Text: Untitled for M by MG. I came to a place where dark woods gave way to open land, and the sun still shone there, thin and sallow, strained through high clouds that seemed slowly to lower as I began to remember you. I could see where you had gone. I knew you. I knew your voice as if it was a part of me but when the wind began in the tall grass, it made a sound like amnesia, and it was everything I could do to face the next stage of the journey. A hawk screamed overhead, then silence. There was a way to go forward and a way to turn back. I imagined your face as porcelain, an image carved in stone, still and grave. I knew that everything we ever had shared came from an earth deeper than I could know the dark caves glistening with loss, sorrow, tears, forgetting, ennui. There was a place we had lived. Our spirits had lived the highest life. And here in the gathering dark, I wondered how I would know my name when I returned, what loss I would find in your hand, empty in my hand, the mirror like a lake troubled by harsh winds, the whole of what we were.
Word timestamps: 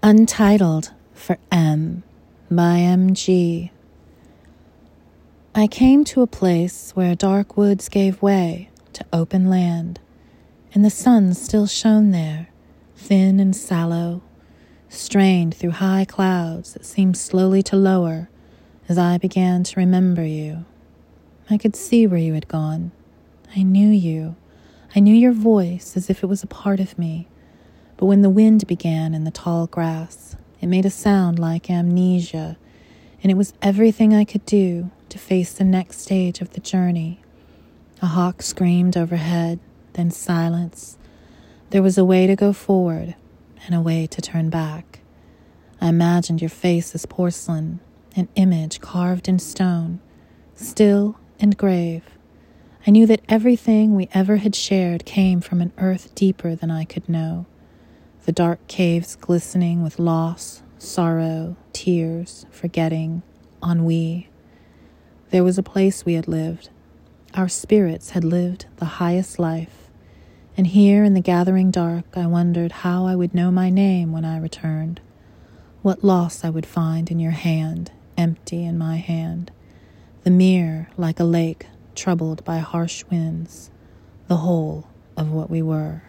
Untitled 0.00 0.92
for 1.12 1.38
M 1.50 2.04
by 2.48 2.78
MG. 2.78 3.70
I 5.56 5.66
came 5.66 6.04
to 6.04 6.22
a 6.22 6.28
place 6.28 6.92
where 6.94 7.16
dark 7.16 7.56
woods 7.56 7.88
gave 7.88 8.22
way 8.22 8.70
to 8.92 9.04
open 9.12 9.50
land, 9.50 9.98
and 10.72 10.84
the 10.84 10.88
sun 10.88 11.34
still 11.34 11.66
shone 11.66 12.12
there, 12.12 12.48
thin 12.94 13.40
and 13.40 13.56
sallow, 13.56 14.22
strained 14.88 15.56
through 15.56 15.72
high 15.72 16.04
clouds 16.04 16.74
that 16.74 16.84
seemed 16.86 17.16
slowly 17.16 17.64
to 17.64 17.74
lower 17.74 18.30
as 18.88 18.98
I 18.98 19.18
began 19.18 19.64
to 19.64 19.80
remember 19.80 20.24
you. 20.24 20.64
I 21.50 21.58
could 21.58 21.74
see 21.74 22.06
where 22.06 22.20
you 22.20 22.34
had 22.34 22.46
gone. 22.46 22.92
I 23.56 23.64
knew 23.64 23.88
you. 23.88 24.36
I 24.94 25.00
knew 25.00 25.14
your 25.14 25.32
voice 25.32 25.96
as 25.96 26.08
if 26.08 26.22
it 26.22 26.28
was 26.28 26.44
a 26.44 26.46
part 26.46 26.78
of 26.78 26.96
me 27.00 27.26
but 27.98 28.06
when 28.06 28.22
the 28.22 28.30
wind 28.30 28.64
began 28.68 29.12
in 29.12 29.24
the 29.24 29.30
tall 29.30 29.66
grass, 29.66 30.36
it 30.60 30.68
made 30.68 30.86
a 30.86 30.90
sound 30.90 31.36
like 31.36 31.68
amnesia, 31.68 32.56
and 33.22 33.30
it 33.30 33.36
was 33.36 33.52
everything 33.60 34.14
I 34.14 34.24
could 34.24 34.46
do 34.46 34.92
to 35.08 35.18
face 35.18 35.52
the 35.52 35.64
next 35.64 36.00
stage 36.00 36.40
of 36.40 36.50
the 36.50 36.60
journey. 36.60 37.20
A 38.00 38.06
hawk 38.06 38.40
screamed 38.40 38.96
overhead, 38.96 39.58
then 39.94 40.12
silence. 40.12 40.96
There 41.70 41.82
was 41.82 41.98
a 41.98 42.04
way 42.04 42.28
to 42.28 42.36
go 42.36 42.52
forward 42.52 43.16
and 43.66 43.74
a 43.74 43.80
way 43.80 44.06
to 44.06 44.22
turn 44.22 44.48
back. 44.48 45.00
I 45.80 45.88
imagined 45.88 46.40
your 46.40 46.50
face 46.50 46.94
as 46.94 47.04
porcelain, 47.04 47.80
an 48.14 48.28
image 48.36 48.80
carved 48.80 49.26
in 49.26 49.40
stone, 49.40 49.98
still 50.54 51.18
and 51.40 51.56
grave. 51.56 52.04
I 52.86 52.92
knew 52.92 53.06
that 53.06 53.22
everything 53.28 53.96
we 53.96 54.08
ever 54.14 54.36
had 54.36 54.54
shared 54.54 55.04
came 55.04 55.40
from 55.40 55.60
an 55.60 55.72
earth 55.78 56.14
deeper 56.14 56.54
than 56.54 56.70
I 56.70 56.84
could 56.84 57.08
know 57.08 57.46
the 58.24 58.32
dark 58.32 58.66
caves 58.68 59.16
glistening 59.16 59.82
with 59.82 59.98
loss, 59.98 60.62
sorrow, 60.78 61.56
tears, 61.72 62.46
forgetting, 62.50 63.22
ennui. 63.62 64.28
There 65.30 65.44
was 65.44 65.58
a 65.58 65.62
place 65.62 66.04
we 66.04 66.14
had 66.14 66.28
lived. 66.28 66.70
Our 67.34 67.48
spirits 67.48 68.10
had 68.10 68.24
lived 68.24 68.66
the 68.76 68.84
highest 68.84 69.38
life. 69.38 69.90
And 70.56 70.66
here 70.66 71.04
in 71.04 71.14
the 71.14 71.20
gathering 71.20 71.70
dark, 71.70 72.04
I 72.16 72.26
wondered 72.26 72.72
how 72.72 73.06
I 73.06 73.14
would 73.14 73.34
know 73.34 73.50
my 73.50 73.70
name 73.70 74.12
when 74.12 74.24
I 74.24 74.38
returned, 74.38 75.00
what 75.82 76.02
loss 76.02 76.44
I 76.44 76.50
would 76.50 76.66
find 76.66 77.10
in 77.10 77.20
your 77.20 77.32
hand, 77.32 77.92
empty 78.16 78.64
in 78.64 78.76
my 78.76 78.96
hand, 78.96 79.52
the 80.24 80.30
mirror 80.30 80.88
like 80.96 81.20
a 81.20 81.24
lake 81.24 81.66
troubled 81.94 82.44
by 82.44 82.58
harsh 82.58 83.04
winds, 83.10 83.70
the 84.26 84.38
whole 84.38 84.88
of 85.16 85.30
what 85.30 85.50
we 85.50 85.62
were. 85.62 86.02